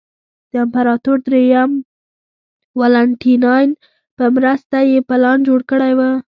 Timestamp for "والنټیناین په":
2.79-4.25